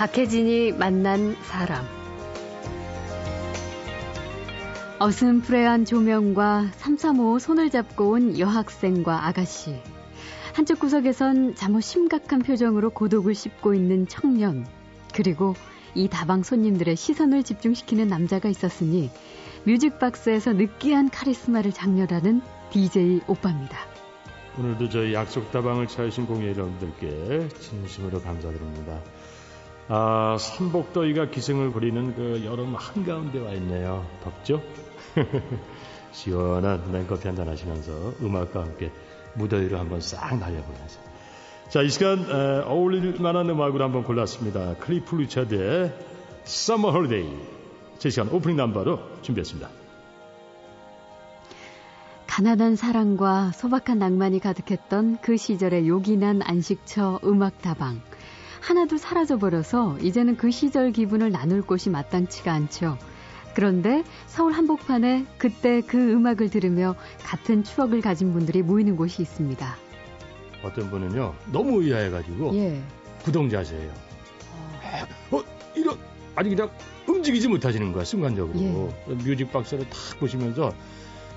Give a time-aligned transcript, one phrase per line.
[0.00, 1.84] 박혜진이 만난 사람.
[4.98, 9.78] 어슴푸레한 조명과 삼삼오오 손을 잡고 온 여학생과 아가씨.
[10.54, 14.66] 한쪽 구석에선 잠옷 심각한 표정으로 고독을 씹고 있는 청년.
[15.12, 15.54] 그리고
[15.94, 19.10] 이 다방 손님들의 시선을 집중시키는 남자가 있었으니
[19.64, 23.76] 뮤직박스에서 느끼한 카리스마를 장렬하는 DJ 오빠입니다.
[24.58, 28.98] 오늘도 저희 약속 다방을 찾으신 공예 여러분들께 진심으로 감사드립니다.
[29.92, 34.06] 아, 삼복더위가 기승을 부리는 그 여름 한가운데 와 있네요.
[34.22, 34.62] 덥죠?
[36.12, 38.92] 시원한 냉커피 한잔 하시면서 음악과 함께
[39.34, 41.00] 무더위를 한번 싹 날려보면서.
[41.70, 44.76] 자, 이 시간 에, 어울릴 만한 음악으로 한번 골랐습니다.
[44.76, 45.92] 클리프 리차드의
[46.44, 47.36] Summer Holiday.
[47.98, 49.68] 제 시간 오프닝 남바로 준비했습니다.
[52.28, 58.00] 가난한 사랑과 소박한 낭만이 가득했던 그 시절의 요긴한 안식처 음악 다방.
[58.60, 62.98] 하나도 사라져버려서 이제는 그 시절 기분을 나눌 곳이 마땅치가 않죠.
[63.54, 66.94] 그런데 서울 한복판에 그때 그 음악을 들으며
[67.24, 69.76] 같은 추억을 가진 분들이 모이는 곳이 있습니다.
[70.62, 72.80] 어떤 분은요, 너무 의아해가지고 예.
[73.24, 73.92] 구동 자세요.
[75.30, 75.42] 어,
[75.74, 75.98] 이런,
[76.34, 76.70] 아니 그냥
[77.08, 78.92] 움직이지 못하시는 거야, 순간적으로.
[79.08, 79.14] 예.
[79.14, 80.72] 뮤직박스를 탁 보시면서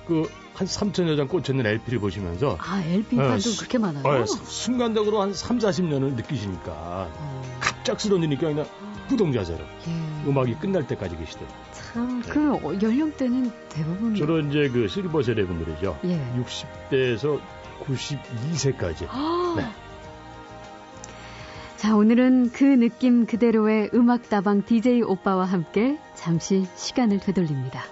[0.06, 4.04] 그 한 3천여 장 꽂혀있는 LP를 보시면서 아, LP판도 어, 수- 그렇게 많아요?
[4.06, 6.70] 어, 수- 순간적으로 한 3, 40년을 느끼시니까
[7.12, 8.64] 어, 갑작스러운 일이니까 그냥
[9.08, 10.28] 구동자세로 예.
[10.30, 11.58] 음악이 끝날 때까지 계시더라고요.
[11.72, 14.14] 참, 그 어, 연령대는 대부분.
[14.14, 15.98] 주로 이제 그 실버 세대 분들이죠.
[16.04, 16.20] 예.
[16.90, 17.40] 60대에서
[17.84, 19.06] 92세까지.
[19.10, 19.54] 아.
[19.56, 19.64] 네.
[21.76, 27.82] 자, 오늘은 그 느낌 그대로의 음악다방 DJ 오빠와 함께 잠시 시간을 되돌립니다.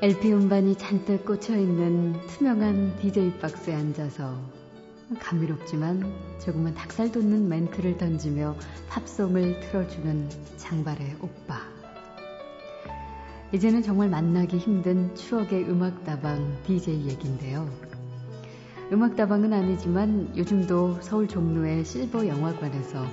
[0.00, 4.40] LP 음반이 잔뜩 꽂혀 있는 투명한 DJ 박스에 앉아서
[5.18, 6.04] 감미롭지만
[6.38, 8.54] 조금은 닭살 돋는 멘트를 던지며
[8.88, 11.62] 팝송을 틀어주는 장발의 오빠.
[13.50, 17.68] 이제는 정말 만나기 힘든 추억의 음악다방 DJ 얘긴데요.
[18.92, 23.04] 음악다방은 아니지만 요즘도 서울 종로의 실버 영화관에서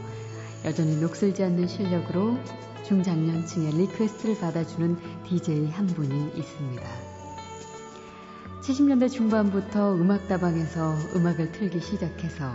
[0.65, 2.39] 여전히 녹슬지 않는 실력으로
[2.87, 6.83] 중장년층의 request를 받아주는 DJ 한 분이 있습니다.
[8.63, 12.51] 70년대 중반부터 음악다방에서 음악을 틀기 시작해서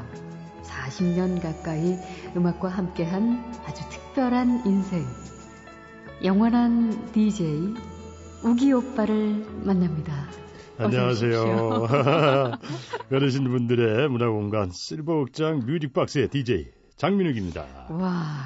[0.65, 1.97] 40년 가까이
[2.37, 5.05] 음악과 함께한 아주 특별한 인생.
[6.25, 7.75] 영원한 DJ
[8.43, 10.27] 욱이 오빠를 만납니다.
[10.79, 11.87] 안녕하세요.
[13.13, 17.87] 어르신 분들의 문화공간 실버극장 뮤직박스의 DJ 장민욱입니다.
[17.89, 18.45] 와,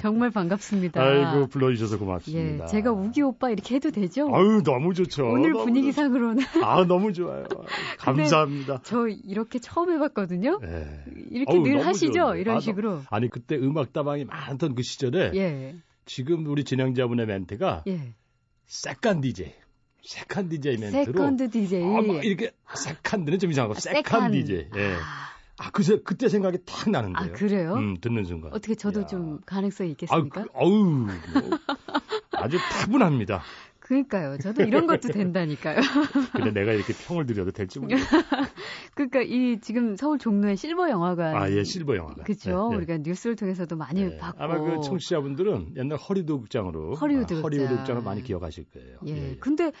[0.00, 0.98] 정말 반갑습니다.
[1.04, 2.64] 아이고 불러주셔서 고맙습니다.
[2.64, 4.26] 예, 제가 욱이 오빠 이렇게 해도 되죠?
[4.34, 5.26] 아유 너무 좋죠.
[5.26, 7.44] 오늘 너무 분위기상으로는 좋- 아 너무 좋아요.
[8.00, 8.80] 감사합니다.
[8.84, 10.60] 저 이렇게 처음 해봤거든요.
[10.62, 11.04] 예.
[11.30, 12.12] 이렇게 어우, 늘 하시죠?
[12.12, 12.40] 좋은데.
[12.40, 13.02] 이런 아, 식으로.
[13.10, 15.74] 아니 그때 음악 다방이 많던 그 시절에 예,
[16.06, 18.14] 지금 우리 진행자분의 멘트가 예.
[18.64, 19.52] second DJ,
[20.04, 21.82] second DJ 멘트로 세컨드 DJ.
[21.84, 24.32] 아, 막 이렇게 세컨드는 좀 이상하고 second second.
[24.32, 24.68] DJ.
[24.74, 24.94] 예.
[24.94, 25.30] 아,
[25.60, 27.32] 아, 그새 그때 생각이 탁 나는데요.
[27.32, 27.74] 아, 그래요?
[27.74, 28.50] 음, 듣는 순간.
[28.54, 29.06] 어떻게 저도 이야.
[29.06, 30.44] 좀 가능성이 있겠습니까?
[30.44, 31.10] 그, 어우, 뭐,
[32.32, 33.42] 아주 다분합니다.
[33.80, 34.38] 그러니까요.
[34.38, 35.76] 저도 이런 것도 된다니까요.
[36.32, 38.22] 근데 내가 이렇게 평을 드려도 될지 모르겠어요.
[38.94, 41.36] 그러니까 이 지금 서울 종로의 실버 영화관.
[41.36, 42.22] 아, 예, 실버 영화관.
[42.22, 42.68] 그죠?
[42.72, 44.16] 우리가 뉴스를 통해서도 많이 네.
[44.16, 44.42] 봤고.
[44.42, 47.76] 아마 그 청취자분들은 옛날 허리우드 극장으로 허리우드 아, 허리우드 극장.
[47.78, 48.98] 극장을 많이 기억하실 거예요.
[49.08, 49.10] 예.
[49.10, 49.36] 예, 예.
[49.40, 49.72] 근데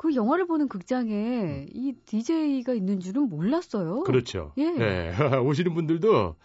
[0.00, 4.02] 그 영화를 보는 극장에 이 DJ가 있는 줄은 몰랐어요.
[4.04, 4.54] 그렇죠.
[4.56, 4.62] 예.
[4.64, 5.12] 예.
[5.44, 6.36] 오시는 분들도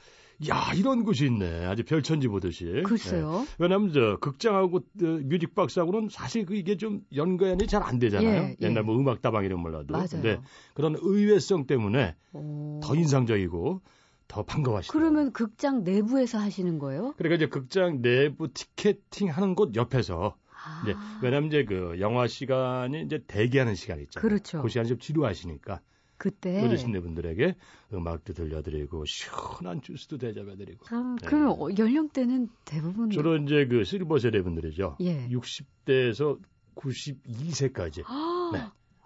[0.49, 1.63] 야 이런 곳이 있네.
[1.65, 2.83] 아주 별천지 보듯이.
[2.85, 3.45] 글쎄요.
[3.45, 3.55] 예.
[3.57, 4.81] 왜냐하면 저 극장하고 어,
[5.23, 8.29] 뮤직박스하고는 사실 그 이게 좀 연관이 잘 안 되잖아요.
[8.29, 8.67] 예, 예.
[8.67, 9.93] 옛날 뭐 음악다방 이런 몰라도.
[9.93, 10.07] 맞아요.
[10.11, 10.41] 근데
[10.73, 12.81] 그런 의외성 때문에 오.
[12.83, 13.79] 더 인상적이고
[14.27, 14.91] 더 반가워하시죠.
[14.91, 17.13] 그러면 극장 내부에서 하시는 거예요?
[17.15, 20.35] 그러니까 이제 극장 내부 티켓팅 하는 곳 옆에서
[20.65, 20.81] 아.
[20.83, 24.27] 이제 왜냐면 이제 그 영화 시간이 이제 대기하는 시간 있잖아요.
[24.27, 24.61] 그렇죠.
[24.61, 25.81] 그 시간이 좀 지루하시니까
[26.17, 27.55] 그때 어르신네 분들에게
[27.93, 30.85] 음악도 들려드리고 시원한 주스도 대접해드리고.
[30.85, 31.27] 참 네.
[31.27, 34.97] 그러면 어, 연령대는 대부분 주로 이제 그 실버 세대 분들이죠.
[35.01, 35.27] 예.
[35.29, 36.39] 60대에서
[36.75, 38.03] 92세까지.
[38.05, 38.65] 아, 네.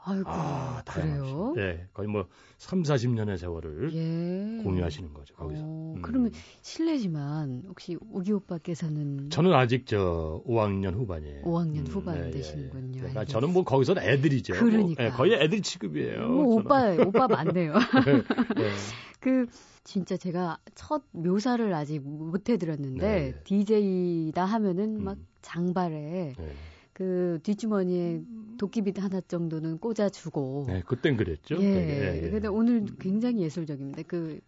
[0.10, 1.54] 아이고, 아, 그래요?
[1.56, 2.28] 네, 거의 뭐
[2.58, 4.64] 3, 40년의 세월을 예.
[4.64, 5.62] 공유하시는 거죠, 거기서.
[5.64, 6.02] 어, 음.
[6.02, 11.44] 그러면 실례지만 혹시 우기 오빠께서는 저는 아직 저 5학년 후반이에요.
[11.44, 12.98] 5학년 음, 후반 네, 예, 되시는군요.
[12.98, 13.00] 예.
[13.00, 13.26] 그러니까.
[13.26, 14.54] 저는 뭐 거기서 는 애들이죠.
[14.54, 15.06] 뭐, 그러니까.
[15.06, 16.28] 예, 거의 애들 취급이에요.
[16.28, 16.56] 뭐.
[16.56, 17.74] 오빠 오빠 맞네요.
[18.56, 18.72] 네.
[19.20, 19.48] 그
[19.84, 23.44] 진짜 제가 첫 묘사를 아직 못 해드렸는데 네.
[23.44, 25.28] DJ다 하면은 막 음.
[25.42, 26.54] 장발에 네.
[27.00, 28.22] 그 뒷주머니에
[28.58, 31.56] 도끼빗 하나 정도는 꽂아주고 네, 그땐 그랬죠.
[31.56, 31.74] 예.
[31.74, 32.30] 되게, 예.
[32.30, 34.04] 근데 오늘 굉장히 예술적입니다.
[34.06, 34.42] 그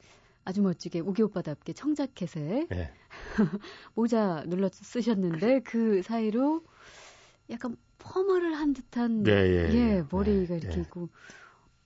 [0.43, 2.91] 아주 멋지게 우기 오빠답게 청자켓에 예.
[3.95, 6.65] 모자 눌러 쓰셨는데 그 사이로
[7.49, 10.03] 약간 퍼머를 한 듯한 네, 예, 예, 예.
[10.11, 10.81] 머리가 네, 이렇게 예.
[10.81, 11.07] 있고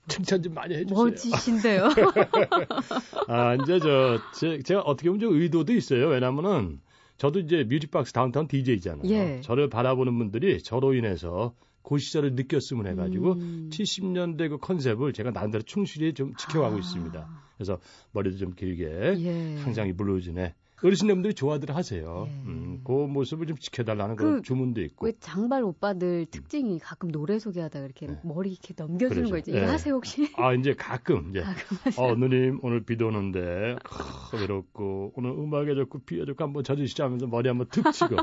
[0.08, 0.98] 칭찬 좀 많이 해주세요.
[0.98, 1.90] 멋지신데요.
[3.30, 6.08] 아, 이제 저, 제, 제가 어떻게 보면 좀 의도도 있어요.
[6.08, 6.80] 왜냐면은
[7.18, 9.10] 저도 이제 뮤직박스 다운타운 DJ잖아요.
[9.12, 9.42] 예.
[9.42, 13.70] 저를 바라보는 분들이 저로 인해서 그 시절을 느꼈으면 해가지고 음.
[13.72, 16.80] 70년대 그 컨셉을 제가 나름대로 충실히 좀 지켜가고 아.
[16.80, 17.30] 있습니다.
[17.58, 17.80] 그래서
[18.12, 18.84] 머리도 좀 길게
[19.18, 19.56] 예.
[19.62, 20.54] 항상 이 블루진에
[20.84, 22.28] 어르신분들이 좋아들 하세요.
[22.28, 22.32] 예.
[22.46, 25.06] 음, 그 모습을 좀 지켜달라는 그 그런 주문도 있고.
[25.06, 28.20] 왜 장발 오빠들 특징이 가끔 노래 소개하다가 이렇게 네.
[28.24, 29.32] 머리 이렇게 넘겨주는 그러죠.
[29.32, 29.52] 거 있죠.
[29.52, 29.60] 네.
[29.60, 30.30] 이거 하세요 혹시?
[30.36, 31.78] 아, 이제 가끔 이제 가끔.
[31.98, 37.26] 어, 누님, 오늘 비도 오는데, 크, 외롭고, 오늘 음악에 좋고, 비에 좋고, 한번 젖으시죠 하면서
[37.26, 38.16] 머리 한번 툭 치고.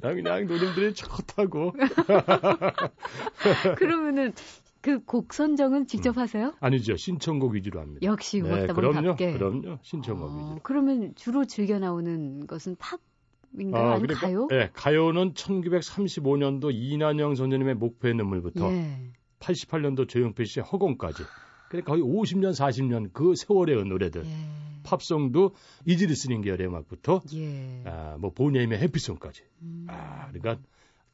[0.00, 1.74] 그냥, 그냥 누님들이 좋다고.
[3.76, 4.32] 그러면은
[4.80, 6.54] 그 곡 선정은 직접 하세요?
[6.60, 6.96] 아니죠.
[6.96, 8.00] 신청곡 위주로 합니다.
[8.02, 8.44] 역시 음.
[8.44, 9.32] 네, 음악다방답게.
[9.34, 9.60] 그럼요.
[9.60, 9.78] 그럼요.
[9.82, 10.60] 신청곡 어, 위주로.
[10.62, 13.00] 그러면 주로 즐겨 나오는 것은 팝
[13.58, 13.90] 인가요?
[13.90, 14.48] 아니면 그러니까, 가요?
[14.52, 19.12] 예, 가요는 1935년도 이난영 선생님의 목포의 눈물부터 예.
[19.40, 21.22] 88년도 조용필 씨의 허공까지.
[21.68, 24.24] 그러니까 거의 50년, 40년 그 세월의 노래들.
[24.24, 24.30] 예.
[24.82, 25.54] 팝송도
[25.86, 27.82] easy listening 계열의 음악부터 예.
[27.86, 29.42] 아, 뭐 보니엠의 Happy Song까지.
[29.62, 29.86] 음.
[29.88, 30.58] 아, 그러니까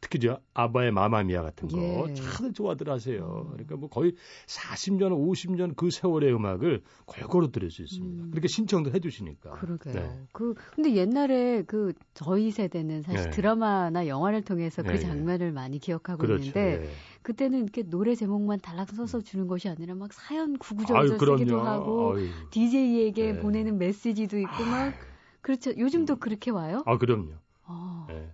[0.01, 2.15] 특히 저 아바의 마마미아 같은 거 예.
[2.15, 3.49] 다들 좋아들 하세요.
[3.51, 4.15] 그러니까 뭐 거의
[4.47, 8.25] 40년, 50년 그 세월의 음악을 골고루 들을 수 있습니다.
[8.25, 8.31] 음.
[8.31, 9.53] 그렇게 신청도 해주시니까.
[9.53, 9.95] 그러게요.
[9.95, 10.21] 네.
[10.33, 13.31] 그 근데 옛날에 그 저희 세대는 사실 네.
[13.31, 15.01] 드라마나 영화를 통해서 네, 그 네.
[15.01, 16.45] 장면을 많이 기억하고 그렇죠.
[16.45, 16.91] 있는데 예.
[17.23, 21.67] 그때는 이렇게 노래 제목만 달랑 써서 주는 것이 아니라 막 사연 아유, 구구절절 쓰기도 그럼요.
[21.67, 22.29] 하고 아유.
[22.51, 23.41] DJ에게 네.
[23.41, 24.95] 보내는 메시지도 있고 막
[25.41, 25.71] 그렇죠.
[25.77, 26.83] 요즘도 그렇게 와요?
[26.87, 27.33] 아, 그럼요.
[27.65, 28.07] 어.
[28.11, 28.33] 예.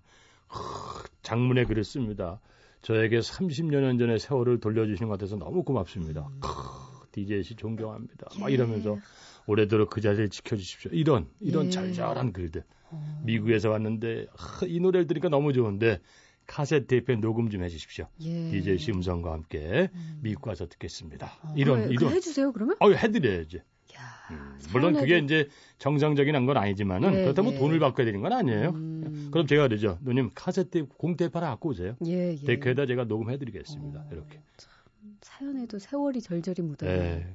[0.52, 2.40] 하, 장문에 씁니다.
[2.82, 6.28] 저에게 30년 전의 세월을 돌려주시는 것 같아서 너무 고맙습니다.
[7.12, 8.28] DJ 씨 존경합니다.
[8.40, 8.54] 막 예.
[8.54, 8.98] 이러면서
[9.46, 10.90] 올해도록 그 자리를 지켜주십시오.
[10.92, 11.70] 이런 이런 예.
[11.70, 12.64] 잘잘한 글들.
[12.90, 13.22] 어.
[13.24, 16.00] 미국에서 왔는데 하, 이 노래를 들으니까 너무 좋은데
[16.46, 18.08] 카세트 테이프에 녹음 좀 해주십시오.
[18.22, 18.50] 예.
[18.50, 20.18] DJ 씨 음성과 함께 음.
[20.22, 21.32] 미국 가서 듣겠습니다.
[21.42, 22.08] 어, 이런 그래, 이런.
[22.08, 22.76] 그래 해주세요 그러면?
[22.80, 23.58] 어 해드려야지.
[23.58, 24.00] 야,
[24.30, 27.58] 음, 물론 그게 이제 정상적인 한건 아니지만은 예, 그렇다고 예.
[27.58, 28.70] 돈을 바꿔야 되는 건 아니에요.
[28.70, 29.01] 음.
[29.32, 29.98] 그럼 제가 그러죠.
[30.02, 30.86] 누님 카세트
[31.32, 31.96] 하나 갖고 오세요.
[32.06, 32.36] 예, 예.
[32.36, 34.00] 데크에다 제가 녹음해드리겠습니다.
[34.00, 34.40] 어, 이렇게.
[35.20, 36.90] 사연에도 세월이 절절히 묻어요.
[36.90, 37.34] 네.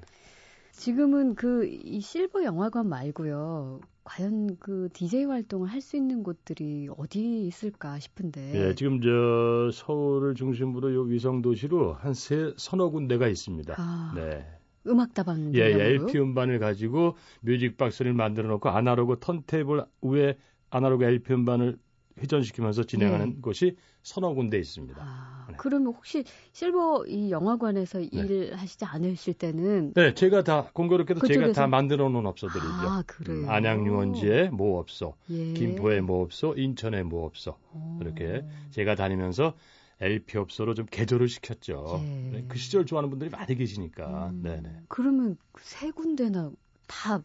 [0.72, 3.82] 지금은 그 이 실버 영화관 말고요.
[4.04, 8.54] 과연 그 DJ 활동을 할 수 있는 곳들이 어디 있을까 싶은데.
[8.70, 13.74] 예, 지금 저 서울을 중심으로 요 위성 도시로 한 세 서너 군데가 있습니다.
[13.78, 14.46] 아, 네.
[14.86, 15.54] 음악다방.
[15.56, 15.84] 예, 예?
[15.96, 20.38] LP 음반을 가지고 뮤직 박스를 만들어 놓고 아날로그 턴테이블 위에
[20.70, 21.78] 아날로그 LP 음반을
[22.20, 25.02] 회전시키면서 진행하는 곳이 서너 군데 있습니다.
[25.06, 25.56] 아, 네.
[25.58, 31.62] 그러면 혹시 실버 이 영화관에서 일하시지 않으실 때는 네, 제가 다 공교롭게도 제가 그쪽에서?
[31.62, 32.68] 다 만들어 놓은 업소들이죠.
[32.68, 33.40] 아, 그래요.
[33.46, 35.54] 음, 안양유원지의 모 업소, 예.
[35.54, 37.58] 김포의 모 업소, 인천의 모 업소.
[37.72, 38.00] 어.
[38.02, 39.56] 이렇게 제가 다니면서
[40.00, 42.00] LP 업소로 좀 개조를 시켰죠.
[42.00, 42.30] 예.
[42.32, 44.30] 네, 그 시절 좋아하는 분들이 많이 계시니까.
[44.30, 44.82] 음, 네네.
[44.88, 46.52] 그러면 세 군데나
[46.88, 47.24] 다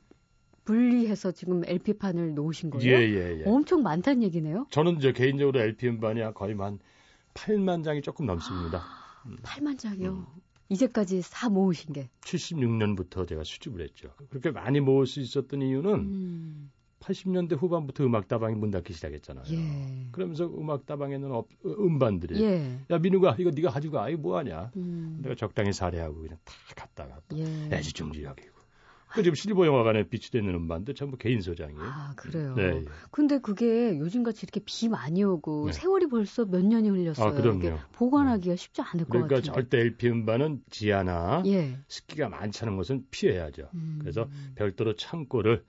[0.73, 2.91] 분리해서 지금 LP판을 놓으신 거예요?
[2.91, 3.43] 예, 예, 예.
[3.47, 4.67] 엄청 많다는 얘기네요.
[4.71, 6.79] 저는 저 개인적으로 LP 음반이 거의 한
[7.35, 8.83] 8만 장이 조금 넘습니다.
[9.43, 10.11] 8만 장이요.
[10.13, 10.25] 음.
[10.71, 12.09] 이제까지 다 모으신 게.
[12.23, 14.09] 76년부터 제가 수집을 했죠.
[14.31, 19.45] 그렇게 많이 모을 수 있었던 이유는 음, 80년대 후반부터 음악다방이 문 닫기 시작했잖아요.
[19.51, 20.07] 예.
[20.13, 22.79] 그러면서 음악다방에는 업- 음반들이 예.
[22.91, 27.21] 야 민욱아 이거 네가 가지고 가 이거 뭐하냐 음, 내가 적당히 사례하고 그냥 다 갖다가
[27.29, 27.45] 또 예.
[27.73, 28.62] 애지중지하기고 그
[29.17, 31.83] 지금 실버 영화관에 비치되는 음반도 전부 개인 소장이에요.
[31.83, 32.55] 아, 그래요.
[32.55, 32.63] 네.
[32.63, 32.85] 예.
[33.11, 35.73] 근데 그게 요즘같이 이렇게 비 많이 오고 네.
[35.73, 37.27] 세월이 벌써 몇 년이 흘렸어요.
[37.29, 37.79] 아, 그럼요.
[37.93, 39.55] 보관하기가 쉽지 않을 것 그러니까 같은데.
[39.55, 41.77] 절대 LP 음반은 지하나 예.
[41.89, 43.69] 습기가 많지 않은 곳은 피해야죠.
[43.75, 43.99] 음.
[44.01, 45.65] 그래서 별도로 창고를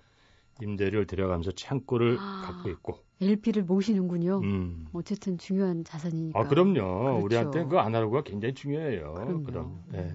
[0.62, 2.42] 임대료를 들여가면서 창고를 아.
[2.46, 3.00] 갖고 있고.
[3.22, 4.42] LP를 모시는군요.
[4.44, 4.86] 음.
[4.94, 6.40] 어쨌든 중요한 자산이니까.
[6.40, 6.74] 아 그럼요.
[6.74, 7.26] 그렇죠.
[7.26, 9.14] 우리한테 그 아날로그가 굉장히 중요해요.
[9.14, 9.44] 그럼요.
[9.44, 9.84] 그럼.
[9.92, 10.12] 네.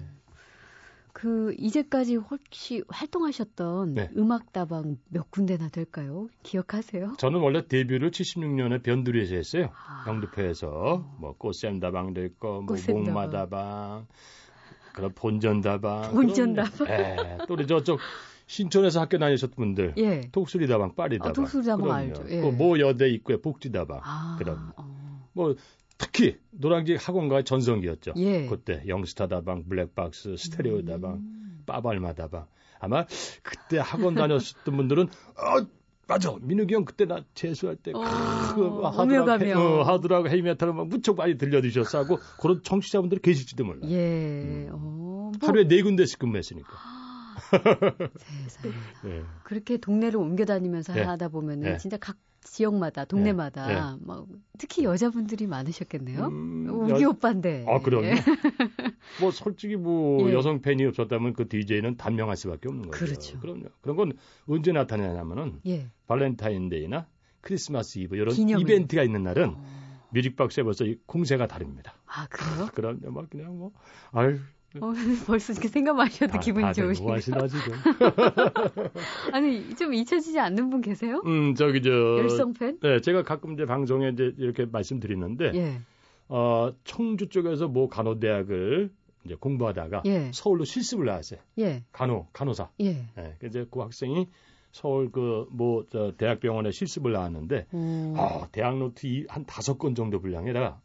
[1.13, 4.09] 그 이제까지 혹시 활동하셨던 네.
[4.15, 6.27] 음악다방 몇 군데나 될까요?
[6.43, 7.15] 기억하세요?
[7.17, 9.69] 저는 원래 데뷔를 76년에 변두리에서 했어요.
[9.73, 10.05] 아.
[10.07, 13.03] 영등포에서 뭐 꽃샘다방도 있고 뭐 꽃샘다방.
[13.03, 14.07] 목마다방
[14.93, 16.11] 그런 본전다방.
[16.13, 16.87] 본전다방.
[16.89, 17.37] 예.
[17.47, 17.99] 또 우리 저쪽
[18.47, 19.93] 신촌에서 학교 다니셨던 분들.
[19.97, 20.21] 예.
[20.31, 21.29] 독수리다방, 파리다방.
[21.29, 22.25] 아, 독수리다방 알죠.
[22.29, 22.41] 예.
[22.41, 24.01] 뭐 여대 입구에 복지다방.
[24.03, 25.27] 아, 그럼 어.
[25.33, 25.55] 뭐
[25.99, 28.13] 특히 노량진 학원가의 전성기였죠.
[28.17, 28.47] 예.
[28.47, 31.63] 그때 영스타 다방, 블랙박스, 스테레오 다방, 음.
[31.67, 32.47] 빠발마 다방.
[32.79, 33.05] 아마
[33.43, 35.67] 그때 학원 다녔었던 분들은 어
[36.07, 37.99] 맞아 민욱이 형 그때 나 재수할 때 어,
[38.55, 39.53] 그 하드락, 헤-.
[39.53, 43.85] 어, 하드락 헤이메탈을 막 무척 많이 들려주셨어 하고 그런 청취자분들이 계실지도 몰라.
[43.85, 44.69] 요 예.
[44.71, 46.69] 어, 뭐, 하루에 네 군데씩 근무했으니까.
[48.47, 48.73] 세상에.
[49.05, 49.23] 예.
[49.43, 51.03] 그렇게 동네를 옮겨 다니면서 예.
[51.03, 51.77] 하다 보면은 예.
[51.77, 53.97] 진짜 각 지역마다 동네마다 예.
[54.05, 54.25] 막
[54.57, 56.25] 특히 여자분들이 많으셨겠네요.
[56.27, 57.65] 음, 욱이 여- 오빠인데.
[57.67, 58.05] 아, 그럼요.
[58.07, 58.13] 예.
[59.21, 60.33] 뭐 솔직히 뭐 예.
[60.33, 63.05] 여성 팬이 없었다면 그 DJ는 단명할 수밖에 없는 거죠.
[63.05, 63.39] 그렇죠.
[63.39, 63.65] 그럼요.
[63.81, 64.13] 그런 건
[64.47, 65.87] 언제 나타나냐면은 예.
[66.07, 67.07] 발렌타인데이나
[67.41, 68.61] 크리스마스 이브 이런 기념일.
[68.69, 69.79] 이벤트가 있는 날은 어.
[70.11, 71.93] 뮤직박스에 벌써 이 공세가 다릅니다.
[72.05, 72.67] 아 그래요?
[72.73, 73.11] 그럼요.
[73.11, 73.71] 막 그냥 뭐
[74.11, 74.39] 아유
[74.81, 74.91] 어,
[75.27, 77.07] 벌써 이렇게 생각만 하셔도 다- 기분이 좋으시네요.
[77.07, 77.73] 뭐 하시나 지금.
[79.33, 81.21] 아니 좀 잊혀지지 않는 분 계세요?
[81.25, 82.79] 음 저기 저 열성 팬?
[82.81, 85.81] 네, 제가 가끔 이제 방송에 이제 이렇게 말씀드리는데 예.
[86.27, 88.91] 어 청주 쪽에서 뭐 간호대학을
[89.25, 90.31] 이제 공부하다가 예.
[90.33, 91.39] 서울로 실습을 나왔어요.
[91.59, 91.83] 예.
[91.91, 92.69] 간호 간호사.
[92.81, 93.07] 예.
[93.17, 94.27] 예, 그 이제 그 학생이
[94.71, 98.13] 서울 그 뭐 저 대학병원에 실습을 나왔는데 어.
[98.17, 100.79] 아, 대학 노트 이- 한 다섯 권 정도 분량에다가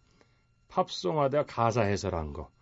[0.68, 2.53] 팝송에다 가사 해설한 거, 또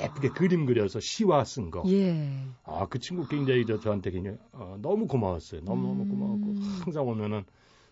[0.00, 1.82] 예쁘게 그림 그려서 시와 쓴 거.
[1.86, 2.44] 예.
[2.64, 5.60] 아, 그 친구 굉장히 저, 저한테 굉장히 어, 너무 고마웠어요.
[5.62, 6.08] 너무너무 음.
[6.08, 6.54] 고마웠고
[6.84, 7.44] 항상 오면은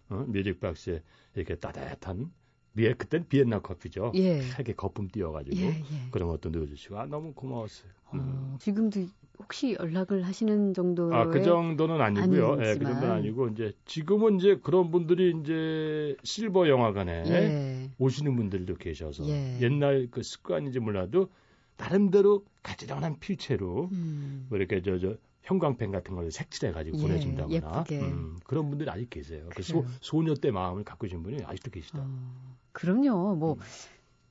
[0.09, 1.03] 어, 뮤직박스에
[1.35, 2.31] 이렇게 따뜻한
[2.75, 4.13] 비에 그땐 비엔나 커피죠.
[4.15, 4.41] 예.
[4.43, 5.83] 세게 거품 띄워가지고 예, 예.
[6.11, 7.91] 그런 것도 넣어주시고 아 너무 고마웠어요.
[8.15, 8.21] 음.
[8.21, 9.07] 어, 지금도
[9.39, 12.53] 혹시 연락을 하시는 정도의 아, 그 정도는 아니고요.
[12.53, 12.93] 예, 그 아니지만.
[12.93, 17.91] 정도는 아니고 이제 지금은 이제 그런 분들이 이제 실버 영화관에 예.
[17.99, 19.59] 오시는 분들도 계셔서 예.
[19.63, 21.31] 옛날 그 습관인지 몰라도
[21.77, 24.47] 나름대로 가지런한 필체로 음.
[24.49, 25.17] 뭐 이렇게 저 저
[25.47, 27.85] 형광펜 같은 걸 색칠해 가지고 예, 보내준다거나.
[27.93, 29.49] 음, 그런 분들이 아직 계세요.
[29.55, 29.97] 그 소, 그래요.
[30.01, 32.01] 소녀 때 마음을 갖고 계신 분이 아직도 계시다.
[32.01, 33.37] 어, 그럼요.
[33.37, 33.57] 뭐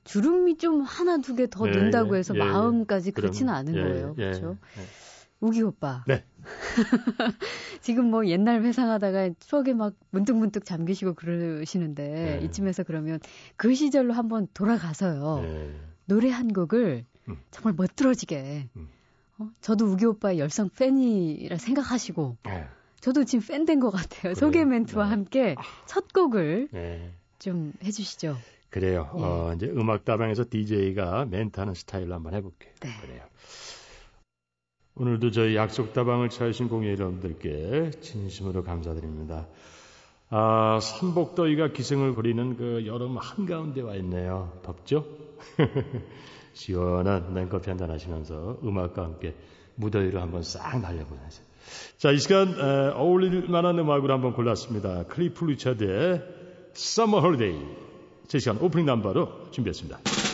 [0.04, 1.68] 주름이 좀 하나 두 개더 음.
[1.68, 4.14] 예, 는다고 예, 해서 예, 마음까지 그럼, 그렇지는 않은 예, 거예요.
[4.18, 4.58] 예, 그렇죠?
[4.78, 4.82] 예.
[5.40, 6.04] 우기 오빠.
[6.06, 6.22] 네.
[7.80, 12.44] 지금 뭐 옛날 회상하다가 추억에 막 문득문득 잠기시고 그러시는데 네.
[12.46, 13.20] 이쯤에서 그러면
[13.56, 15.40] 그 시절로 한번 돌아가서요.
[15.44, 15.74] 예.
[16.04, 17.36] 노래 한 곡을 음.
[17.50, 18.88] 정말 멋들어지게 음.
[19.38, 19.48] 어?
[19.60, 22.66] 저도 우기 오빠의 열성 팬이라 생각하시고 예.
[23.00, 24.34] 저도 지금 팬 된 것 같아요.
[24.34, 25.10] 소개 멘트와 네.
[25.10, 25.56] 함께
[25.86, 27.10] 첫 곡을 예.
[27.38, 28.36] 좀 해주시죠.
[28.70, 29.10] 그래요.
[29.16, 29.22] 예.
[29.22, 32.72] 어, 이제 음악다방에서 DJ가 멘트하는 스타일로 한번 해볼게요.
[32.80, 32.90] 네.
[33.00, 33.22] 그래요.
[34.94, 39.46] 오늘도 저희 약속다방을 찾으신 공예 여러분들께 진심으로 감사드립니다.
[40.30, 44.58] 아, 삼복더위가 기승을 부리는 그 여름 한가운데 와 있네요.
[44.62, 45.04] 덥죠?
[46.56, 49.34] 시원한 냉커피 한잔 하시면서 음악과 함께
[49.74, 51.44] 무더위를 한번 싹 날려보내세요.
[51.98, 55.04] 자, 이 시간 에, 어울릴 만한 음악으로 한번 골랐습니다.
[55.04, 56.22] 클리프 리차드의
[56.74, 57.76] Summer Holiday.
[58.26, 60.25] 제 시간 오프닝 남바로 준비했습니다.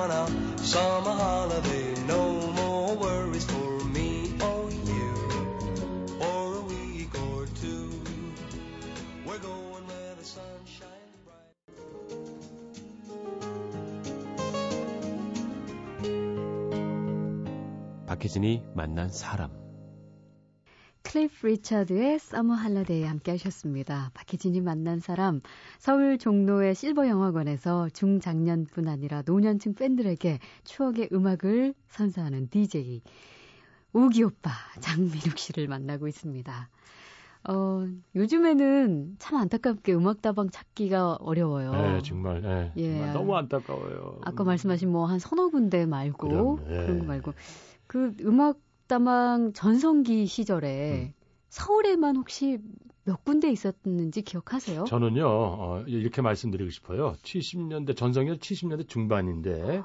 [0.00, 0.26] On a
[0.58, 1.94] summer holiday.
[2.06, 5.12] No more worries for me or you.
[6.18, 7.90] For a week or two.
[9.26, 11.52] We're going where the sun shines bright.
[18.06, 19.59] 박혜진이 만난 사람.
[21.10, 24.12] 클리프 리차드의 서머 할러데이 함께 하셨습니다.
[24.14, 25.40] 박혜진이 만난 사람
[25.80, 33.02] 서울 종로의 실버 영화관에서 중장년뿐 아니라 노년층 팬들에게 추억의 음악을 선사하는 DJ
[33.92, 36.68] 우기 오빠 장민욱 씨를 만나고 있습니다.
[37.48, 41.72] 어, 요즘에는 참 안타깝게 음악다방 찾기가 어려워요.
[41.72, 42.92] 네, 정말, 네, 예.
[42.92, 44.20] 정말 너무 안타까워요.
[44.22, 46.84] 아까 말씀하신 뭐 한 서너 군데 말고 그럼, 예.
[46.84, 47.32] 그런 거 말고
[47.88, 48.58] 그 음악
[48.90, 51.12] 다방 전성기 시절에 음.
[51.48, 52.58] 서울에만 혹시
[53.04, 54.84] 몇 군데 있었는지 기억하세요?
[54.84, 57.14] 저는요, 어, 이렇게 말씀드리고 싶어요.
[57.22, 59.82] 70년대, 전성기 70년대 중반인데,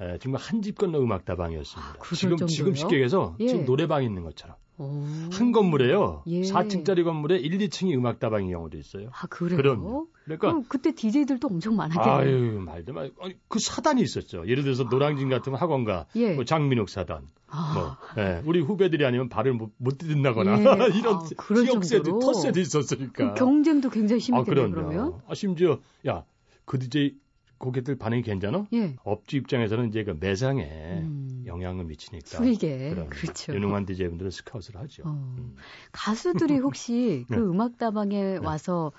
[0.00, 1.92] 에, 정말 한 집 건너 음악다방이었습니다.
[1.98, 2.46] 그럴 지금, 정도예요?
[2.56, 3.48] 지금 쉽게해서 예.
[3.48, 4.56] 지금 노래방 있는 것처럼.
[4.80, 4.92] 오.
[5.32, 6.22] 한 건물에요.
[6.28, 6.42] 예.
[6.42, 9.10] 4층짜리 건물에 1, 2층이 음악다방인 경우도 있어요.
[9.12, 9.56] 아 그래요?
[9.56, 10.06] 그럼요.
[10.24, 12.14] 그러니까, 그럼 그때 DJ들도 엄청 많았겠네요.
[12.14, 13.00] 아유, 말도 마.
[13.20, 14.46] 아니, 그 사단이 있었죠.
[14.46, 16.34] 예를 들어서 노량진 같으면 학원가, 예.
[16.34, 17.98] 뭐 장민욱 사단, 아.
[18.14, 20.62] 뭐, 예, 우리 후배들이 아니면 발을 못, 못 디딘다거나 예.
[20.96, 22.20] 이런 아, 기억세도?
[22.20, 23.32] 터세도 있었으니까.
[23.32, 24.70] 그 경쟁도 굉장히 아, 심했겠네요.
[24.70, 24.90] 그럼요.
[24.90, 26.24] 그러면 아, 심지어 야,
[26.66, 27.16] 그 DJ
[27.58, 28.66] 고객들 반응이 괜찮아?
[28.72, 28.96] 예.
[29.04, 31.42] 업주 입장에서는 이제 그 매상에 음.
[31.46, 32.38] 영향을 미치니까.
[32.38, 33.54] 수익에 그렇죠.
[33.54, 35.02] 유능한 DJ분들은 스카웃을 하죠.
[35.06, 35.10] 어.
[35.10, 35.56] 음.
[35.92, 37.40] 가수들이 혹시 그 네.
[37.40, 38.92] 음악다방에 와서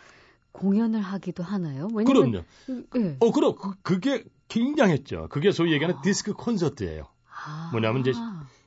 [0.51, 1.87] 공연을 하기도 하나요?
[1.93, 2.85] 왜냐면 그럼요.
[2.97, 3.17] 예.
[3.19, 5.27] 어, 그럼 그, 그게 굉장했죠.
[5.29, 7.07] 그게 소위 얘기하는 디스크 콘서트예요.
[7.45, 7.69] 아.
[7.71, 8.11] 뭐냐면 이제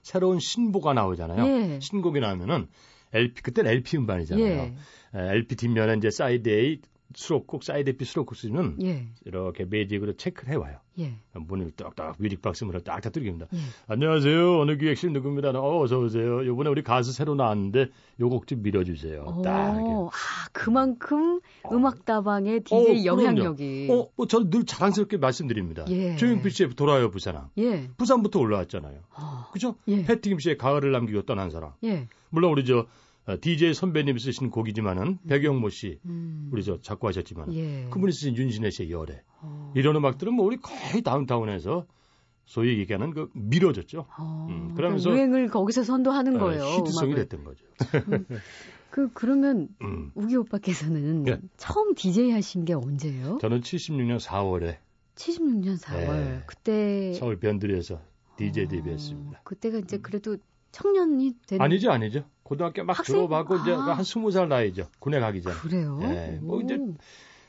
[0.03, 1.45] 새로운 신보가 나오잖아요.
[1.47, 1.81] 예.
[1.81, 2.69] 신곡이 나오면은
[3.13, 4.47] LP 그때는 LP 음반이잖아요.
[4.47, 4.75] 예.
[5.15, 6.81] 에, LP 뒷면에 이제 side A
[7.15, 9.07] 수록곡, side B 수록곡 쓰는 예.
[9.25, 10.79] 이렇게 매직으로 체크를 해와요.
[10.99, 11.15] 예.
[11.35, 13.47] 문을 딱딱 뮤직박스 문을 딱딱 뚜드립니다.
[13.55, 13.59] 예.
[13.87, 14.61] 안녕하세요.
[14.61, 15.51] 어느 기획실 누구입니다.
[15.51, 16.45] 어, 어서 오세요.
[16.47, 17.89] 요번에 우리 가수 새로 나왔는데
[18.21, 19.43] 요 곡 좀 밀어주세요.
[19.45, 19.91] 딱 이렇게.
[19.93, 21.41] 어, 아, 그만큼
[21.71, 23.89] 음악다방의 DJ 어, 영향력이.
[23.91, 25.85] 어, 뭐 저는 늘 자랑스럽게 말씀드립니다.
[25.89, 26.17] 예.
[26.17, 27.51] 조용필 씨의 돌아와요 부산항.
[27.59, 27.89] 예.
[27.97, 28.99] 부산부터 올라왔잖아요.
[29.17, 29.75] 어, 그죠?
[29.89, 30.03] 예.
[30.05, 31.73] 패티김 씨의 가을을 남기고 떠난 사람.
[31.85, 32.07] 예.
[32.31, 32.87] 물론 우리 저
[33.41, 36.49] DJ 선배님 쓰신 곡이지만은 백영모 씨 음.
[36.53, 37.87] 우리 저 작곡하셨지만 예.
[37.91, 39.73] 그분이 쓰신 윤신혜 씨의 열애 어.
[39.77, 41.87] 이런 음악들은 뭐 우리 거의 다운타운에서
[42.45, 44.07] 소위 얘기하는 그 밀어줬죠.
[44.19, 46.65] 어, 음, 그러면서 그러면서- 유행을 거기서 선도하는 어, 거예요.
[46.65, 47.29] 히트송이 음악을.
[47.29, 47.65] 됐던 거죠.
[48.91, 50.11] 그 그러면 음.
[50.15, 51.39] 우기 오빠께서는 예.
[51.57, 53.39] 처음 DJ 하신 게 언제예요?
[53.41, 54.79] 저는 76년 4월에
[55.15, 56.07] 76년 4월.
[56.09, 56.43] 네.
[56.47, 58.01] 그때 서울 변두리에서
[58.37, 59.41] DJ 어, 데뷔했습니다.
[59.45, 60.37] 그때가 이제 그래도
[60.73, 62.25] 청년이 된 아니죠, 아니죠.
[62.43, 63.17] 고등학교 막 학생?
[63.17, 63.79] 졸업하고 이제 아.
[63.79, 64.89] 한 스무 살 나이죠.
[64.99, 65.53] 군에 가기 전.
[65.55, 65.99] 그래요?
[66.03, 66.61] 예, 뭐 오.
[66.61, 66.79] 이제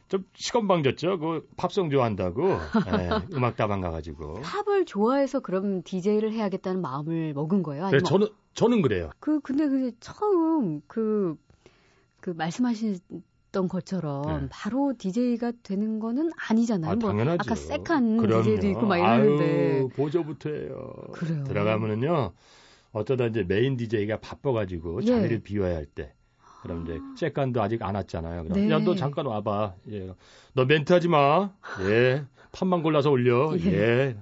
[0.10, 1.18] 좀 시건방졌죠.
[1.18, 4.42] 그 팝송 좋아한다고 예, 음악 다방 가가지고.
[4.42, 7.84] 팝을 좋아해서 그럼 DJ를 해야겠다는 마음을 먹은 거예요?
[7.84, 9.10] 네, 아니면 저는 저는 그래요.
[9.20, 14.48] 그 근데 그 처음 그그 말씀하셨던 것처럼 네.
[14.51, 16.92] 바로 DJ가 되는 거는 아니잖아요.
[16.92, 17.38] 아, 뭐 당연하죠.
[17.39, 18.44] 아까 색한 그럼요.
[18.44, 20.94] DJ도 있고 막 이러는데 아유, 보조부터 해요.
[21.13, 21.44] 그래요.
[21.46, 22.34] 들어가면은요.
[22.94, 25.06] 어쩌다 이제 메인 DJ가 바빠가지고 예.
[25.08, 26.14] 자리를 비워야 할 때.
[26.62, 28.44] 그럼 이제 second도 아직 안 왔잖아요.
[28.44, 28.70] 그럼 네.
[28.70, 29.74] 야 너 잠깐 와봐.
[29.92, 30.14] 예.
[30.54, 31.52] 너 멘트 하지 마.
[31.82, 32.24] 예.
[32.54, 33.54] 판만 골라서 올려.
[33.60, 33.66] 예.
[33.74, 34.18] 예.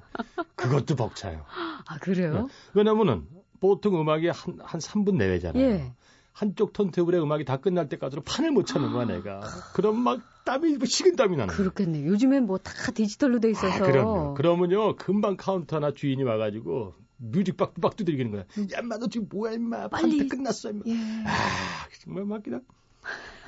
[0.56, 1.46] 그것도 벅차요.
[1.88, 2.48] 아 그래요?
[2.74, 3.28] 왜냐면은
[3.60, 5.64] 보통 음악이 한, 한 3분 내외잖아요.
[5.64, 5.94] 예.
[6.34, 9.42] 한쪽 턴테이블의 음악이 다 끝날 때까지로 판을 못 찾는 거야, 내가.
[9.76, 11.58] 그럼 막 땀이, 식은 땀이 나는 거야.
[11.58, 12.06] 그렇겠네.
[12.06, 13.84] 요즘엔 뭐 다 디지털로 돼 있어서.
[13.84, 14.34] 아, 그럼요.
[14.36, 18.42] 그러면요, 금방 카운터나 주인이 와가지고 뮤직박스 빡 두드리는 거야.
[18.74, 19.86] 야, 인마, 너 지금 뭐야, 인마.
[19.86, 19.90] 음.
[19.90, 20.28] 빨리.
[20.28, 20.84] 끝났어, 인마.
[20.88, 20.94] 예.
[21.28, 22.60] 아, 정말 막기다.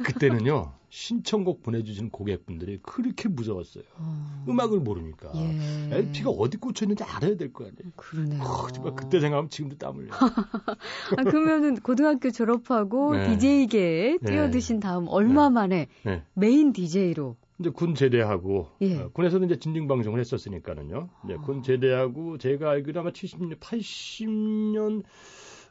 [0.04, 3.84] 그때는요, 신청곡 보내주신 고객분들이 그렇게 무서웠어요.
[3.98, 4.46] 어.
[4.50, 5.32] 음악을 모르니까.
[5.36, 5.90] 예.
[5.96, 7.92] LP가 어디 꽂혀있는지 알아야 될 거 아니에요.
[7.96, 8.42] 그러네요.
[8.42, 10.10] 어, 정말 그때 생각하면 지금도 땀 흘려.
[11.18, 13.38] 아, 그러면은 고등학교 졸업하고 네.
[13.38, 14.32] DJ계에 네.
[14.32, 16.24] 뛰어드신 다음 얼마 만에 네.
[16.34, 18.98] 메인 DJ로 이제 군 제대하고 예.
[18.98, 21.10] 어, 군에서는 이제 진중 방송을 했었으니까는요.
[21.26, 25.04] 이제 군 제대하고 제가 알기로 아마 70년, 80년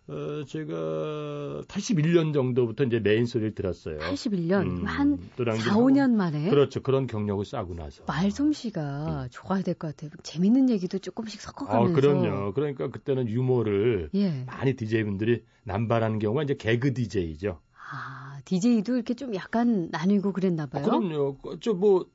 [0.09, 3.99] 어 제가 81년 정도부터 이제 메인 소리를 들었어요.
[3.99, 6.83] 81년 음, 한또 당시 4, 5년 만에 그렇죠.
[6.83, 8.03] 그런 경력을 쌓고 나서.
[8.07, 10.11] 말솜씨가 좋아야 될 것 같아요.
[10.25, 12.01] 재밌는 얘기도 조금씩 아, 섞어가면서.
[12.01, 12.53] 그럼요.
[12.53, 14.45] 그러니까 그때는 유머를 예.
[14.45, 17.61] 많이 DJ분들이 남발하는 경우가 이제 개그 DJ죠.
[17.95, 20.83] 아, DJ도 이렇게 좀 약간 나뉘고 그랬나 봐요.
[20.85, 21.37] 그럼요.
[21.61, 22.07] 저뭐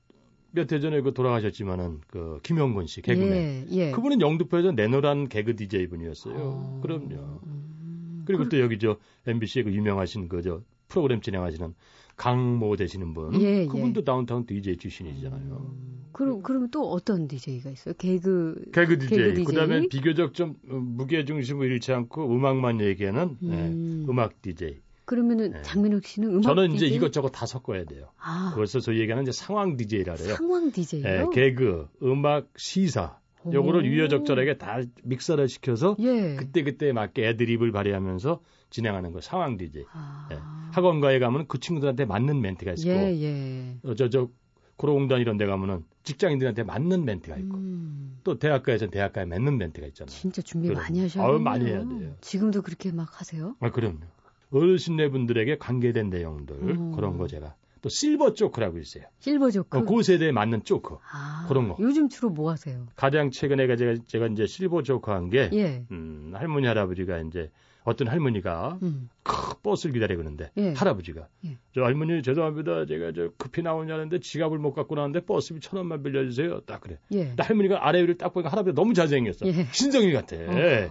[0.52, 3.32] 몇 해 전에 그 돌아가셨지만은 그 김영곤 씨 개그맨.
[3.32, 3.92] 예, 예.
[3.92, 6.34] 그분은 영등포에서 내노란 개그 DJ 분이었어요.
[6.36, 7.42] 어, 그럼요.
[7.44, 11.76] 음, 그리고 그- 또 여기 저 MBC의 그 유명하신 그 저 프로그램 진행하시는
[12.16, 13.40] 강모 되시는 분.
[13.42, 13.66] 예, 예.
[13.68, 15.58] 그분도 다운타운 DJ 출신이잖아요.
[15.76, 17.94] 음, 그럼 그럼 또 어떤 DJ가 있어요?
[17.98, 19.18] 개그 개그 DJ.
[19.18, 19.44] 개그 DJ.
[19.46, 23.52] 그다음에 비교적 좀 어, 무게 중심을 잃지 않고 음악만 얘기하는 음.
[23.52, 24.80] 예, 음악 DJ.
[25.08, 25.62] 그러면은 네.
[25.62, 26.98] 장민욱 씨는 음악 저는 이제 DJ?
[26.98, 28.10] 이것저것 다 섞어야 돼요.
[28.18, 30.36] 아, 그래서 소위 얘기하는 이제 상황 DJ라 그래요.
[30.36, 31.08] 상황 DJ요?
[31.08, 33.18] 예, 개그, 음악, 시사.
[33.54, 36.36] 요거를 유여적절하게 다 믹서를 시켜서 예.
[36.36, 39.86] 그때 그때 맞게 애드립을 발휘하면서 진행하는 거 상황 DJ.
[39.94, 40.28] 아.
[40.34, 40.40] 예.
[40.74, 43.78] 학원가에 가면 그 친구들한테 맞는 멘트가 있고 예, 예.
[43.84, 44.28] 어, 저, 저,
[44.76, 50.14] 고로공단 이런 데 가면은 직장인들한테 맞는 멘트가 있고 음, 또 대학가에서는 대학가에 맞는 멘트가 있잖아요.
[50.14, 50.84] 진짜 준비 그럼요.
[50.84, 52.16] 많이 하셔야 아유, 많이 해야 돼요.
[52.20, 53.56] 지금도 그렇게 막 하세요?
[53.62, 54.02] 아, 그럼요.
[54.52, 56.92] 어르신네 분들에게 관계된 내용들 음.
[56.94, 59.04] 그런 거 제가 또 실버 조크라고 있어요.
[59.20, 59.80] 실버 조크.
[59.80, 60.96] 그, 그 세대에 맞는 조크.
[61.14, 61.78] 아, 그런 거.
[61.80, 62.88] 요즘 주로 뭐 하세요?
[62.96, 65.86] 가장 최근에 제가, 제가 이제 실버 조크 한 게 예.
[65.92, 67.52] 음, 할머니 할아버지가 이제
[67.84, 69.10] 어떤 할머니가 음.
[69.24, 70.74] 크, 버스를 기다리고 있는데 예.
[70.74, 71.58] 할아버지가 예.
[71.74, 76.62] 저 할머니 죄송합니다 제가 저 급히 나오냐는데 지갑을 못 갖고 나왔는데 버스비 천 원만 빌려주세요
[76.62, 77.34] 딱 그래 예.
[77.38, 79.68] 할머니가 아래 위를 딱 보니까 할아버지가 너무 잘생겼어 예.
[79.72, 80.90] 신성이 같아 어.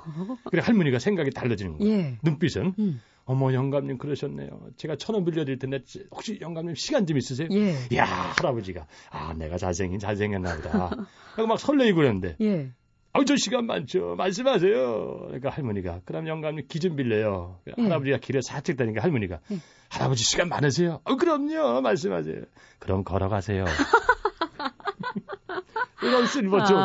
[0.50, 2.18] 그래 할머니가 생각이 달라지는 거야 예.
[2.22, 3.00] 눈빛은 음.
[3.26, 5.80] 어머 영감님 그러셨네요 제가 천 원 빌려드릴 텐데
[6.12, 7.48] 혹시 영감님 시간 좀 있으세요?
[7.50, 7.74] 예.
[7.96, 10.90] 야 할아버지가 아 내가 잘생긴 잘생겼나 보다
[11.34, 12.70] 그래서 막 설레이고 그랬는데 예.
[13.12, 14.14] 아우 저 시간 많죠.
[14.16, 15.18] 말씀하세요.
[15.28, 17.58] 그러니까 할머니가 그럼 영감님 기 좀 빌려요.
[17.66, 17.72] 예.
[17.82, 19.58] 할아버지가 길에 사측 다니니까 할머니가 예.
[19.88, 21.00] 할아버지 시간 많으세요?
[21.04, 21.80] 어 그럼요.
[21.80, 22.42] 말씀하세요.
[22.78, 23.64] 그럼 걸어가세요.
[26.02, 26.80] 이런 실버 조크.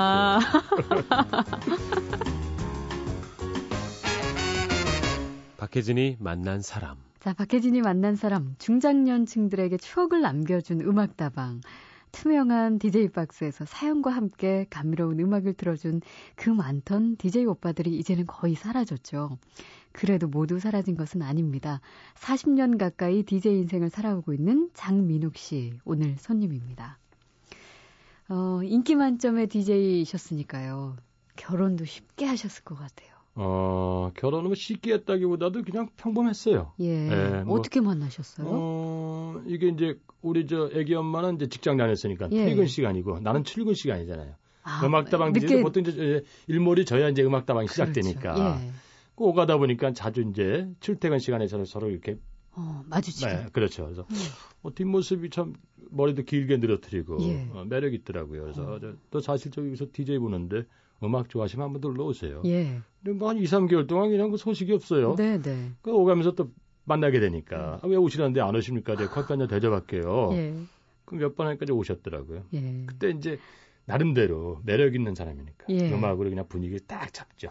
[5.72, 6.98] 박혜진이 만난 사람.
[7.22, 11.62] 자, 박혜진이 만난 사람, 중장년층들에게 추억을 남겨준 음악다방.
[12.12, 16.02] 투명한 DJ 박스에서 사연과 함께 감미로운 음악을 들어준
[16.36, 19.38] 그 많던 DJ 오빠들이 이제는 거의 사라졌죠.
[19.94, 21.80] 그래도 모두 사라진 것은 아닙니다.
[22.16, 26.98] 40년 가까이 DJ 인생을 살아오고 있는 장민욱 씨, 오늘 손님입니다.
[28.28, 30.98] 어, 인기 만점의 DJ이셨으니까요.
[31.38, 33.11] 결혼도 쉽게 하셨을 것 같아요.
[33.36, 36.74] 어, 결혼은 뭐 쉽게 했다기보다도 그냥 평범했어요.
[36.82, 36.86] 예.
[36.86, 38.48] 예 뭐, 어떻게 만나셨어요?
[38.50, 42.46] 어, 이게 이제 우리 저 애기 엄마는 이제 직장 다녔으니까 예.
[42.46, 44.36] 퇴근 시간이고 나는 출근 시간이잖아요.
[44.64, 45.62] 아, 음악다방 늦게...
[45.62, 47.92] 보통 이제 일몰이 져야 이제 음악다방이 그렇죠.
[47.92, 48.62] 시작되니까.
[48.64, 48.72] 예.
[49.16, 52.18] 그 오가다 보니까 자주 이제 출퇴근 시간에 서로 서로 이렇게
[52.54, 53.30] 어, 마주치고.
[53.30, 53.86] 네, 그렇죠.
[53.86, 54.16] 그래서 음.
[54.64, 55.54] 어, 뒷모습이 참
[55.90, 57.50] 머리도 길게 늘어뜨리고 예.
[57.54, 58.42] 어, 매력 있더라고요.
[58.44, 58.80] 그래서 어.
[59.10, 60.64] 또 사실 저기서 DJ 보는데
[61.04, 62.42] 음악 좋아하시면 한번 놀러 오세요.
[62.46, 62.80] 예.
[63.04, 65.16] 근데 뭐 한 2, 3개월 동안 그냥 그 소식이 없어요.
[65.16, 65.72] 네, 네.
[65.82, 66.52] 그 오가면서 또
[66.86, 68.96] 만나게 되니까 아, 왜 오시라는데 안 오십니까?
[68.96, 70.30] 제가 커피 한잔 대접할게요.
[70.34, 70.54] 예.
[71.06, 72.44] 그럼 몇 번 하니까 오셨더라고요.
[72.54, 72.84] 예.
[72.86, 73.40] 그때 이제
[73.86, 75.92] 나름대로 매력 있는 사람이니까 예.
[75.92, 77.50] 음악으로 그냥 분위기를 딱 잡죠.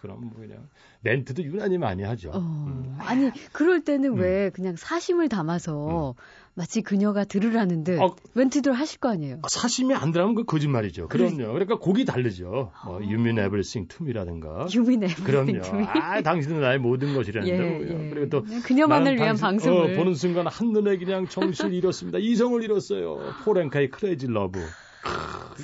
[0.00, 0.68] 그럼 뭐 그냥
[1.06, 2.30] 멘트도 유난히 많이 하죠.
[2.30, 2.96] 어, 음.
[2.98, 4.20] 아니 그럴 때는 음.
[4.20, 6.46] 왜 그냥 사심을 담아서 음.
[6.54, 9.40] 마치 그녀가 들으라는 듯 어, 멘트들 하실 거 아니에요.
[9.42, 11.08] 아, 사심이 안 들어가면 그 거짓말이죠.
[11.08, 11.52] 그럼요.
[11.52, 12.72] 그러니까 곡이 다르죠.
[12.84, 12.96] 뭐, 어.
[12.96, 14.66] You mean everything to me라든가.
[14.74, 15.62] You mean everything 그럼요.
[15.62, 15.86] to me.
[15.86, 18.10] 아, 당신은 나의 모든 것이라는 예, 예.
[18.10, 22.18] 그리고 또 그녀만을 위한 당신, 방송을 어, 보는 순간 한눈에 그냥 정신을 잃었습니다.
[22.18, 23.18] 이성을 잃었어요.
[23.44, 24.58] 폴 앵카의 Crazy Love.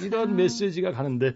[0.05, 1.35] 이런 메시지가 가는데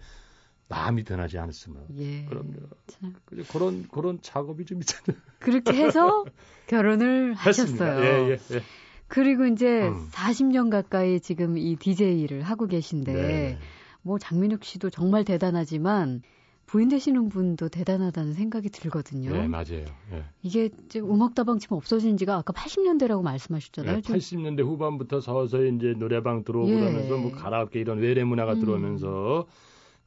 [0.69, 1.87] 마음이 변하지 않았으면.
[1.99, 2.25] 예.
[2.25, 2.55] 그럼요.
[2.87, 3.15] 참.
[3.49, 5.21] 그런 그런 작업이 좀 있잖아요.
[5.39, 6.25] 그렇게 해서
[6.67, 8.01] 결혼을 하셨어요.
[8.03, 8.63] 예, 예, 예.
[9.09, 10.09] 그리고 이제 음.
[10.11, 13.59] 40년 가까이 지금 이 DJ를 하고 계신데 네.
[14.03, 16.23] 뭐 장민욱 씨도 정말 대단하지만
[16.67, 19.31] 부인 되시는 분도 대단하다는 생각이 들거든요.
[19.31, 19.85] 네, 맞아요.
[20.11, 20.25] 네.
[20.43, 24.01] 이게 지금 음악다방 지금 없어진 지가 아까 80년대라고 말씀하셨잖아요.
[24.01, 26.81] 네, 80년대 후반부터 서서히 이제 노래방 들어오고 예.
[26.81, 28.61] 그러면서 뭐 가라오케 이런 외래 문화가 음.
[28.61, 29.47] 들어오면서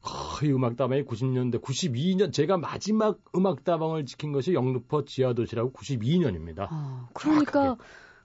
[0.02, 6.66] 거의 음악다방이 90년대, 92년, 제가 마지막 음악다방을 지킨 것이 영등포 지하도시라고 92년입니다.
[6.70, 7.82] 아, 그러니까 정확하게.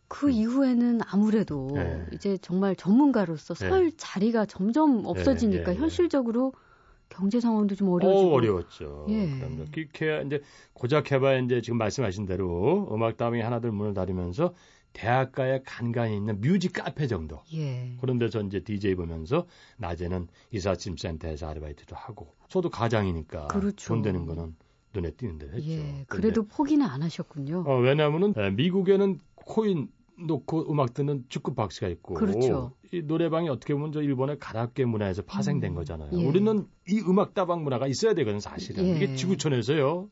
[0.08, 0.32] 그 음.
[0.32, 2.06] 이후에는 아무래도 네.
[2.12, 3.70] 이제 정말 전문가로서 네.
[3.70, 6.54] 설 자리가 점점 없어지니까 네, 네, 현실적으로
[7.10, 8.30] 경제 상황도 좀 어려워지고.
[8.30, 9.06] 어, 어려웠죠.
[9.10, 9.30] 예.
[9.38, 9.66] 그럼요.
[9.72, 10.42] 그렇게 이제
[10.74, 14.54] 고작 해봐야 이제 지금 말씀하신 대로 음악다방이 하나둘 문을 닫으면서
[14.96, 17.42] 대학가에 간간히 있는 뮤직 카페 정도.
[17.54, 17.98] 예.
[18.00, 19.46] 그런데 저 이제 DJ 보면서
[19.78, 23.90] 낮에는 이삿짐 센터에서 아르바이트도 하고 저도 가장이니까 그렇죠.
[23.90, 24.56] 돈 되는 거는
[24.94, 25.70] 눈에 띄는 대로 했죠.
[25.70, 26.06] 예.
[26.08, 27.66] 그래도 포기는 안 하셨군요.
[27.68, 32.72] 어, 왜냐하면은 미국에는 코인 놓고 음악 듣는 주크박스가 있고 그렇죠.
[32.94, 35.76] 이 노래방이 어떻게 보면 저 일본의 가라오케 문화에서 파생된 음.
[35.76, 36.12] 거잖아요.
[36.14, 36.26] 예.
[36.26, 38.86] 우리는 이 음악 다방 문화가 있어야 되거든 사실은.
[38.86, 38.96] 예.
[38.96, 40.08] 이게 지구촌에서요.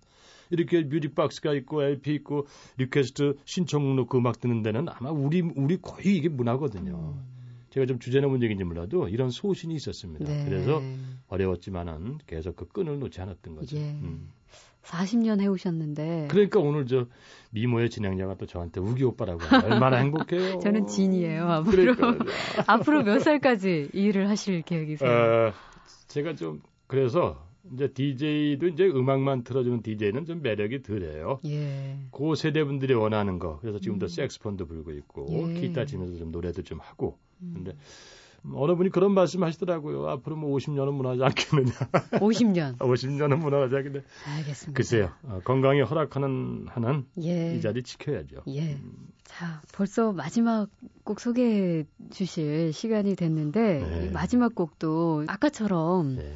[0.54, 6.16] 이렇게 뮤직박스가 있고 LP 있고 request 신청 놓고 음악 듣는 데는 아마 우리 우리 거의
[6.16, 7.16] 이게 문화거든요.
[7.18, 7.34] 음.
[7.72, 10.26] 제가 좀 주제 넘은 얘기인지 몰라도 이런 소신이 있었습니다.
[10.26, 10.46] 네.
[10.46, 10.80] 그래서
[11.28, 13.78] 어려웠지만은 계속 그 끈을 놓지 않았던 거죠.
[13.78, 13.82] 예.
[13.82, 14.30] 음.
[14.84, 16.28] 40년 해오셨는데.
[16.30, 17.08] 그러니까 오늘 저
[17.52, 20.60] 미모의 진행자가 또 저한테 욱이 오빠라고 얼마나 행복해요.
[20.62, 21.50] 저는 진이에요.
[21.50, 21.96] 앞으로
[22.68, 25.10] 앞으로 몇 살까지 이 일을 하실 계획이세요?
[25.10, 25.54] 어,
[26.10, 31.40] 제가 좀 그래서 이제 DJ도 이제 음악만 틀어주는 DJ는 좀 매력이 덜해요.
[31.46, 31.98] 예.
[32.12, 33.60] 그 세대 분들이 원하는 거.
[33.62, 34.10] 그래서 지금도 음.
[34.10, 35.60] 색스폰도 불고 있고 예.
[35.60, 37.18] 기타 치면서 좀 노래도 좀 하고.
[37.42, 37.54] 음.
[37.56, 37.78] 근데
[38.52, 40.10] 어느 분이 그런 말씀 하시더라고요.
[40.10, 41.72] 앞으로 뭐 50년은 무너하지 않겠느냐.
[42.20, 42.78] 50년.
[42.78, 44.04] 50년은 무너하지 않겠느냐.
[44.38, 44.78] 알겠습니다.
[44.78, 45.12] 글쎄요.
[45.24, 47.56] 어, 건강이 허락하는 한은 예.
[47.56, 48.44] 이 자리 지켜야죠.
[48.48, 48.74] 예.
[48.74, 49.08] 음.
[49.24, 50.68] 자, 벌써 마지막
[51.06, 54.10] 곡 소개해 주실 시간이 됐는데 네.
[54.12, 56.34] 마지막 곡도 아까처럼 네.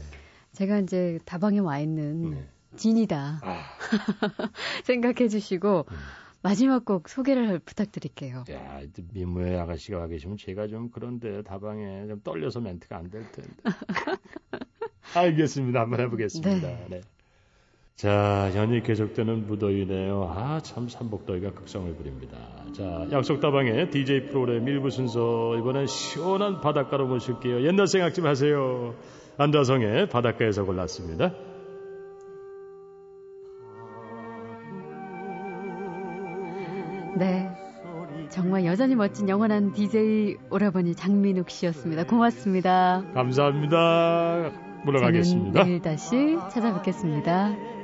[0.57, 2.47] 제가 이제 다방에 와 있는 네.
[2.77, 3.63] 진이다 아.
[4.85, 5.95] 생각해 주시고 음.
[6.41, 8.43] 마지막 곡 소개를 부탁드릴게요.
[8.51, 8.81] 야,
[9.13, 13.51] 미모의 아가씨가 와 계시면 제가 좀 그런데 다방에 좀 떨려서 멘트가 안 될 텐데.
[15.15, 15.81] 알겠습니다.
[15.81, 16.67] 한번 해보겠습니다.
[16.67, 16.85] 네.
[16.89, 17.01] 네.
[17.95, 20.31] 자, 연이 계속되는 무더위네요.
[20.35, 22.37] 아, 참 삼복더위가 극성을 부립니다.
[22.75, 27.65] 자, 약속다방의 DJ 프로그램 일부 순서 이번엔 시원한 바닷가로 모실게요.
[27.65, 28.95] 옛날 생각 좀 하세요.
[29.37, 31.33] 안다성의 바닷가에서 골랐습니다.
[37.17, 37.49] 네.
[38.29, 42.05] 정말 여전히 멋진 영원한 DJ 오라버니 장민욱 씨였습니다.
[42.05, 43.03] 고맙습니다.
[43.13, 44.51] 감사합니다.
[44.83, 45.63] 물러가겠습니다.
[45.63, 47.76] 내일 다시 찾아뵙겠습니다.